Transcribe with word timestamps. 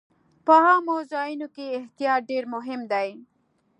په 0.45 0.53
عامو 0.65 0.97
ځایونو 1.11 1.47
کې 1.55 1.67
احتیاط 1.79 2.21
ډېر 2.31 2.43
مهم 2.53 2.81
دی. 2.91 3.09